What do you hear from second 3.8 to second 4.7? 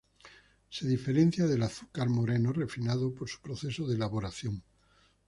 de elaboración.